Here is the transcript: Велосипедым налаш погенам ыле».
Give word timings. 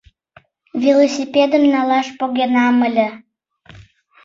Велосипедым 0.81 1.63
налаш 1.73 2.07
погенам 2.19 2.77
ыле». 2.87 3.07